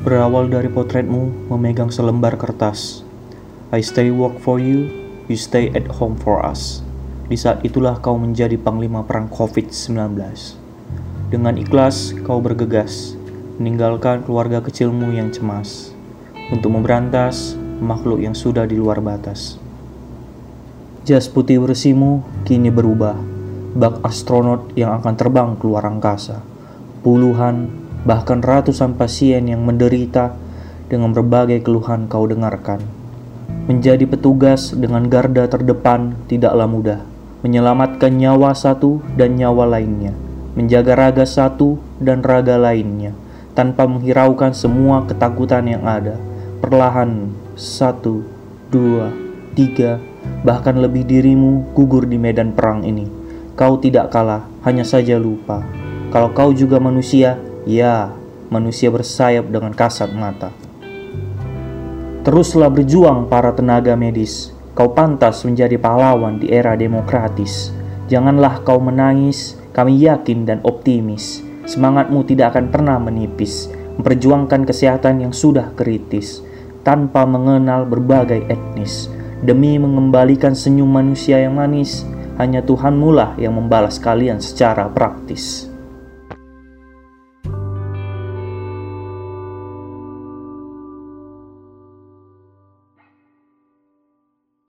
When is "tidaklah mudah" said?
36.26-37.00